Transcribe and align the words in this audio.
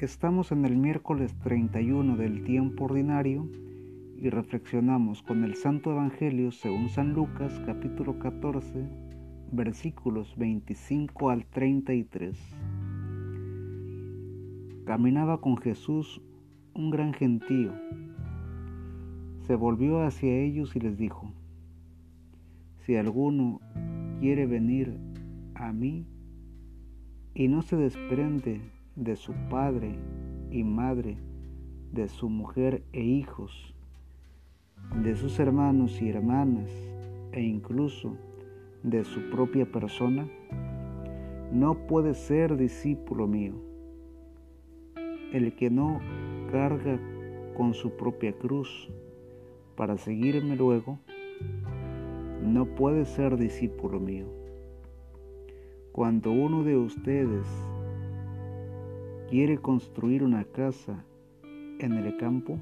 Estamos 0.00 0.52
en 0.52 0.64
el 0.64 0.76
miércoles 0.76 1.34
31 1.42 2.16
del 2.16 2.44
tiempo 2.44 2.84
ordinario 2.84 3.48
y 4.16 4.30
reflexionamos 4.30 5.24
con 5.24 5.42
el 5.42 5.56
Santo 5.56 5.90
Evangelio 5.90 6.52
según 6.52 6.88
San 6.88 7.14
Lucas 7.14 7.60
capítulo 7.66 8.16
14 8.20 8.86
versículos 9.50 10.36
25 10.36 11.30
al 11.30 11.46
33. 11.46 12.38
Caminaba 14.84 15.40
con 15.40 15.56
Jesús 15.56 16.22
un 16.74 16.90
gran 16.90 17.12
gentío. 17.12 17.72
Se 19.48 19.56
volvió 19.56 20.02
hacia 20.02 20.32
ellos 20.32 20.76
y 20.76 20.78
les 20.78 20.96
dijo, 20.96 21.32
si 22.86 22.94
alguno 22.94 23.60
quiere 24.20 24.46
venir 24.46 24.96
a 25.56 25.72
mí 25.72 26.06
y 27.34 27.48
no 27.48 27.62
se 27.62 27.74
desprende 27.74 28.77
de 28.98 29.14
su 29.14 29.32
padre 29.48 29.94
y 30.50 30.64
madre, 30.64 31.18
de 31.92 32.08
su 32.08 32.28
mujer 32.28 32.82
e 32.92 33.00
hijos, 33.00 33.72
de 35.02 35.14
sus 35.14 35.38
hermanos 35.38 36.02
y 36.02 36.08
hermanas 36.08 36.68
e 37.30 37.40
incluso 37.42 38.16
de 38.82 39.04
su 39.04 39.30
propia 39.30 39.70
persona, 39.70 40.26
no 41.52 41.86
puede 41.86 42.14
ser 42.14 42.56
discípulo 42.56 43.28
mío. 43.28 43.54
El 45.32 45.54
que 45.54 45.70
no 45.70 46.00
carga 46.50 46.98
con 47.56 47.74
su 47.74 47.96
propia 47.96 48.32
cruz 48.32 48.90
para 49.76 49.96
seguirme 49.96 50.56
luego, 50.56 50.98
no 52.42 52.66
puede 52.66 53.04
ser 53.04 53.36
discípulo 53.36 54.00
mío. 54.00 54.26
Cuando 55.92 56.32
uno 56.32 56.64
de 56.64 56.76
ustedes 56.76 57.46
quiere 59.28 59.58
construir 59.58 60.22
una 60.22 60.44
casa 60.44 61.04
en 61.78 61.92
el 61.92 62.16
campo, 62.16 62.58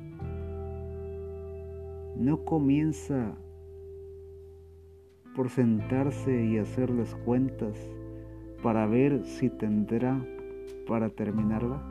no 2.17 2.45
comienza 2.45 3.37
por 5.37 5.49
sentarse 5.49 6.45
y 6.45 6.59
hacer 6.59 6.91
las 6.91 7.15
cuentas 7.15 7.79
para 8.63 8.87
ver 8.87 9.25
si 9.25 9.49
tendrá 9.49 10.27
para 10.89 11.09
terminarla. 11.11 11.83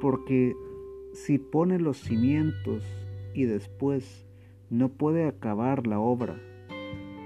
Porque 0.00 0.54
si 1.12 1.38
pone 1.38 1.78
los 1.78 1.98
cimientos 1.98 2.84
y 3.34 3.44
después 3.44 4.26
no 4.70 4.88
puede 4.88 5.26
acabar 5.26 5.86
la 5.86 5.98
obra, 6.00 6.40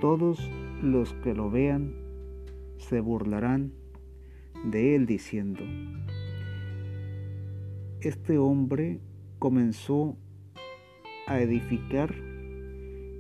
todos 0.01 0.51
los 0.83 1.13
que 1.15 1.35
lo 1.35 1.51
vean 1.51 1.95
se 2.79 3.01
burlarán 3.01 3.80
de 4.65 4.95
él 4.95 5.07
diciendo, 5.07 5.63
este 8.01 8.39
hombre 8.39 9.01
comenzó 9.39 10.17
a 11.27 11.41
edificar 11.41 12.15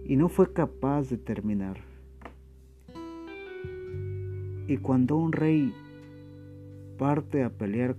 y 0.05 0.17
no 0.17 0.29
fue 0.29 0.53
capaz 0.53 1.09
de 1.09 1.19
terminar. 1.19 1.79
Y 4.67 4.77
cuando 4.79 5.17
un 5.17 5.33
rey 5.33 5.73
parte 6.99 7.43
a 7.43 7.51
pelear 7.51 7.97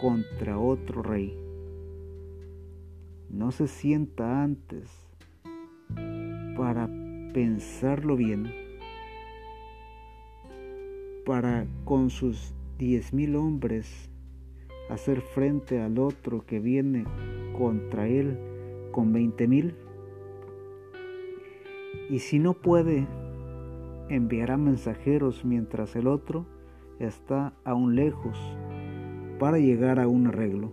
contra 0.00 0.58
otro 0.58 1.02
rey, 1.02 1.36
no 3.30 3.50
se 3.50 3.66
sienta 3.66 4.42
antes 4.42 4.88
para 6.56 6.88
pensarlo 7.32 8.16
bien 8.16 8.61
para 11.24 11.66
con 11.84 12.10
sus 12.10 12.54
diez 12.78 13.12
mil 13.12 13.36
hombres 13.36 14.10
hacer 14.90 15.20
frente 15.20 15.80
al 15.80 15.98
otro 15.98 16.44
que 16.44 16.58
viene 16.60 17.04
contra 17.56 18.06
él 18.08 18.38
con 18.90 19.12
veinte 19.12 19.46
mil? 19.46 19.74
Y 22.10 22.18
si 22.18 22.38
no 22.38 22.54
puede, 22.54 23.06
enviará 24.08 24.56
mensajeros 24.56 25.44
mientras 25.44 25.96
el 25.96 26.06
otro 26.06 26.44
está 26.98 27.54
aún 27.64 27.94
lejos 27.94 28.38
para 29.38 29.58
llegar 29.58 29.98
a 29.98 30.08
un 30.08 30.26
arreglo. 30.26 30.72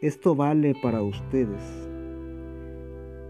Esto 0.00 0.34
vale 0.34 0.74
para 0.82 1.02
ustedes. 1.02 1.88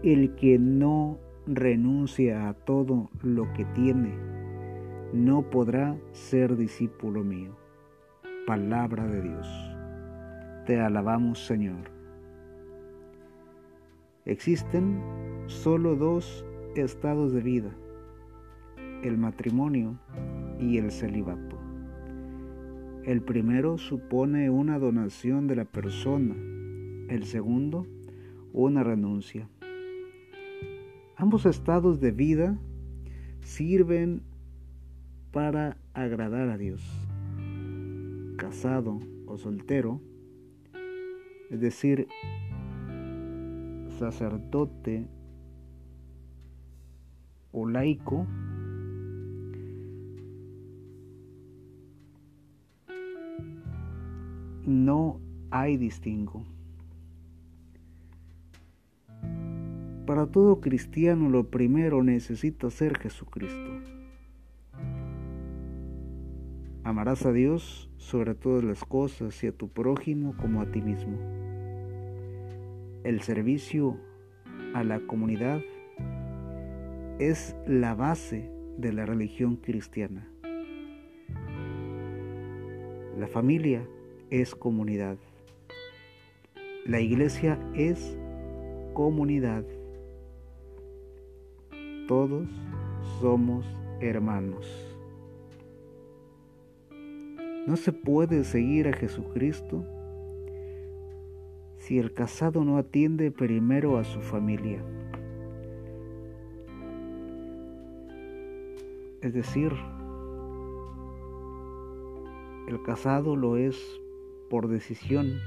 El 0.03 0.35
que 0.35 0.59
no 0.59 1.17
renuncia 1.47 2.49
a 2.49 2.53
todo 2.53 3.09
lo 3.23 3.51
que 3.53 3.65
tiene, 3.65 4.13
no 5.15 5.49
podrá 5.49 5.97
ser 6.11 6.57
discípulo 6.57 7.23
mío. 7.23 7.55
Palabra 8.45 9.07
de 9.07 9.21
Dios. 9.21 9.47
Te 10.65 10.81
alabamos 10.81 11.45
Señor. 11.45 11.89
Existen 14.25 15.01
solo 15.47 15.95
dos 15.95 16.45
estados 16.75 17.31
de 17.31 17.41
vida, 17.41 17.71
el 19.03 19.17
matrimonio 19.17 19.97
y 20.59 20.79
el 20.79 20.91
celibato. 20.91 21.57
El 23.05 23.21
primero 23.21 23.77
supone 23.77 24.49
una 24.49 24.79
donación 24.79 25.47
de 25.47 25.55
la 25.55 25.65
persona, 25.65 26.35
el 27.07 27.23
segundo 27.23 27.87
una 28.51 28.83
renuncia. 28.83 29.47
Ambos 31.15 31.45
estados 31.45 32.01
de 32.01 32.11
vida 32.11 32.57
sirven 33.41 34.23
para 35.35 35.75
agradar 35.93 36.47
a 36.47 36.57
Dios. 36.57 36.81
Casado 38.37 39.01
o 39.25 39.37
soltero, 39.37 39.99
es 41.49 41.59
decir, 41.59 42.07
sacerdote 43.99 45.05
o 47.51 47.67
laico, 47.67 48.25
no 54.65 55.19
hay 55.51 55.75
distingo. 55.75 56.45
Para 60.05 60.27
todo 60.27 60.61
cristiano 60.61 61.27
lo 61.27 61.49
primero 61.49 62.03
necesita 62.03 62.69
ser 62.69 62.97
Jesucristo. 62.97 64.04
Amarás 66.85 67.25
a 67.25 67.31
Dios 67.31 67.89
sobre 67.97 68.35
todas 68.35 68.63
las 68.63 68.85
cosas 68.85 69.43
y 69.43 69.47
a 69.47 69.51
tu 69.51 69.69
prójimo 69.69 70.37
como 70.37 70.61
a 70.61 70.69
ti 70.69 70.83
mismo. 70.83 71.17
El 73.03 73.21
servicio 73.21 73.97
a 74.75 74.83
la 74.83 74.99
comunidad 74.99 75.61
es 77.17 77.55
la 77.65 77.95
base 77.95 78.51
de 78.77 78.93
la 78.93 79.07
religión 79.07 79.55
cristiana. 79.55 80.29
La 83.17 83.25
familia 83.29 83.81
es 84.29 84.53
comunidad. 84.53 85.17
La 86.85 86.99
iglesia 86.99 87.57
es 87.73 88.15
comunidad. 88.93 89.65
Todos 92.07 92.47
somos 93.19 93.65
hermanos. 94.01 94.94
No 97.65 97.77
se 97.77 97.91
puede 97.91 98.43
seguir 98.43 98.87
a 98.87 98.93
Jesucristo 98.93 99.83
si 101.77 101.97
el 101.97 102.13
casado 102.13 102.63
no 102.63 102.77
atiende 102.77 103.31
primero 103.31 103.97
a 103.97 104.03
su 104.03 104.21
familia. 104.21 104.83
Es 109.21 109.33
decir, 109.33 109.71
el 112.67 112.83
casado 112.83 113.35
lo 113.35 113.57
es 113.57 113.75
por 114.51 114.67
decisión 114.67 115.39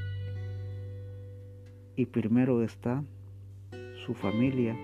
y 1.94 2.06
primero 2.06 2.62
está 2.62 3.04
su 4.04 4.14
familia 4.14 4.76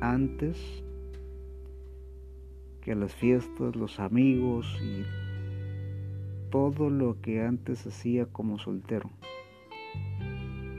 antes 0.00 0.84
que 2.80 2.94
las 2.94 3.12
fiestas, 3.12 3.74
los 3.74 3.98
amigos 3.98 4.66
y 4.80 5.25
todo 6.56 6.88
lo 6.88 7.20
que 7.20 7.42
antes 7.42 7.86
hacía 7.86 8.24
como 8.24 8.58
soltero. 8.58 9.10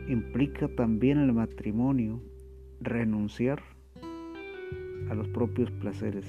Implica 0.07 0.67
también 0.69 1.19
el 1.19 1.33
matrimonio 1.33 2.19
renunciar 2.81 3.61
a 5.07 5.13
los 5.13 5.27
propios 5.27 5.69
placeres, 5.69 6.25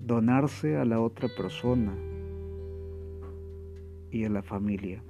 donarse 0.00 0.76
a 0.76 0.84
la 0.84 1.00
otra 1.00 1.28
persona 1.36 1.92
y 4.12 4.24
a 4.24 4.30
la 4.30 4.44
familia, 4.44 5.02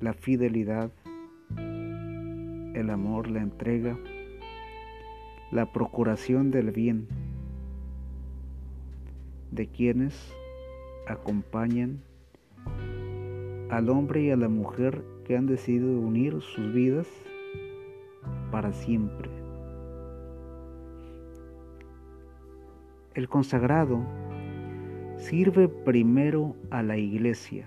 la 0.00 0.14
fidelidad, 0.14 0.92
el 1.58 2.88
amor, 2.88 3.30
la 3.30 3.42
entrega, 3.42 3.98
la 5.50 5.70
procuración 5.74 6.50
del 6.50 6.70
bien 6.70 7.06
de 9.50 9.66
quienes 9.66 10.34
acompañan 11.06 12.02
al 13.70 13.88
hombre 13.88 14.22
y 14.22 14.30
a 14.30 14.36
la 14.36 14.48
mujer 14.48 15.02
que 15.24 15.36
han 15.36 15.46
decidido 15.46 15.98
unir 15.98 16.40
sus 16.40 16.72
vidas 16.72 17.08
para 18.50 18.72
siempre. 18.72 19.30
El 23.14 23.28
consagrado 23.28 24.00
sirve 25.16 25.68
primero 25.68 26.56
a 26.70 26.82
la 26.82 26.96
iglesia. 26.96 27.66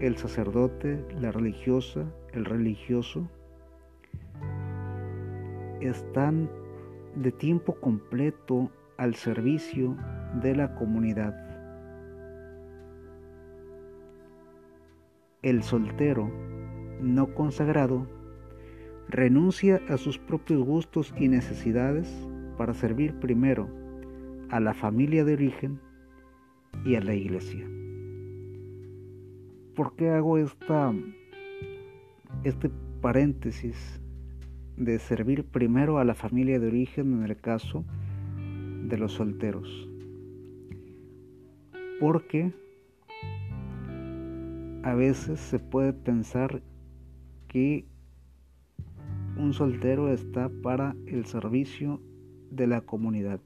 El 0.00 0.16
sacerdote, 0.16 1.04
la 1.20 1.32
religiosa, 1.32 2.04
el 2.32 2.44
religioso 2.44 3.28
están 5.80 6.50
de 7.16 7.30
tiempo 7.32 7.74
completo 7.74 8.70
al 8.96 9.14
servicio 9.14 9.96
de 10.40 10.54
la 10.54 10.74
comunidad. 10.74 11.34
El 15.42 15.62
soltero 15.62 16.30
no 17.00 17.34
consagrado 17.34 18.06
renuncia 19.08 19.80
a 19.88 19.98
sus 19.98 20.18
propios 20.18 20.62
gustos 20.64 21.12
y 21.18 21.28
necesidades 21.28 22.10
para 22.56 22.72
servir 22.72 23.14
primero 23.18 23.68
a 24.50 24.60
la 24.60 24.74
familia 24.74 25.24
de 25.24 25.34
origen 25.34 25.80
y 26.84 26.94
a 26.94 27.00
la 27.00 27.14
iglesia. 27.14 27.66
¿Por 29.74 29.96
qué 29.96 30.10
hago 30.10 30.38
esta, 30.38 30.92
este 32.44 32.70
paréntesis 33.00 34.00
de 34.76 34.98
servir 34.98 35.44
primero 35.44 35.98
a 35.98 36.04
la 36.04 36.14
familia 36.14 36.58
de 36.58 36.68
origen 36.68 37.12
en 37.12 37.24
el 37.24 37.36
caso 37.36 37.84
de 38.84 38.98
los 38.98 39.12
solteros. 39.12 39.88
Porque 42.00 42.52
a 44.82 44.94
veces 44.94 45.40
se 45.40 45.58
puede 45.58 45.92
pensar 45.92 46.62
que 47.48 47.86
un 49.36 49.52
soltero 49.52 50.12
está 50.12 50.50
para 50.62 50.94
el 51.06 51.24
servicio 51.24 52.00
de 52.50 52.66
la 52.66 52.82
comunidad. 52.82 53.40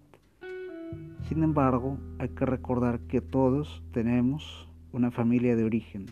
Sin 1.23 1.43
embargo, 1.43 1.99
hay 2.19 2.31
que 2.31 2.47
recordar 2.47 3.01
que 3.01 3.21
todos 3.21 3.83
tenemos 3.93 4.69
una 4.93 5.11
familia 5.11 5.57
de 5.57 5.65
origen. 5.65 6.07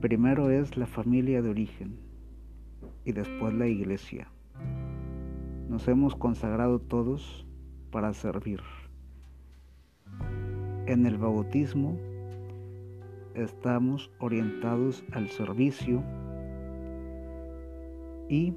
Primero 0.00 0.50
es 0.50 0.76
la 0.76 0.86
familia 0.86 1.42
de 1.42 1.50
origen 1.50 1.98
y 3.04 3.12
después 3.12 3.54
la 3.54 3.66
iglesia. 3.66 4.28
Nos 5.68 5.88
hemos 5.88 6.14
consagrado 6.14 6.78
todos 6.78 7.45
para 7.96 8.12
servir. 8.12 8.60
En 10.84 11.06
el 11.06 11.16
bautismo 11.16 11.96
estamos 13.34 14.10
orientados 14.18 15.02
al 15.12 15.30
servicio 15.30 16.02
y 18.28 18.52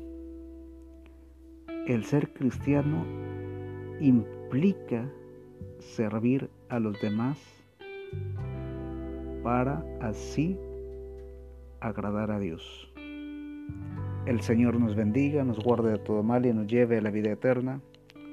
el 1.87 2.03
ser 2.03 2.33
cristiano 2.33 3.05
implica 4.01 5.09
servir 5.77 6.49
a 6.67 6.81
los 6.81 6.99
demás 6.99 7.39
para 9.41 9.85
así 10.01 10.59
agradar 11.79 12.29
a 12.29 12.39
Dios. 12.39 12.91
El 14.25 14.41
Señor 14.41 14.77
nos 14.81 14.97
bendiga, 14.97 15.45
nos 15.45 15.63
guarde 15.63 15.91
de 15.91 15.99
todo 15.99 16.23
mal 16.23 16.45
y 16.45 16.51
nos 16.51 16.67
lleve 16.67 16.97
a 16.97 17.01
la 17.01 17.09
vida 17.09 17.31
eterna. 17.31 17.79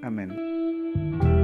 Amén. 0.03 0.56
you 0.97 1.36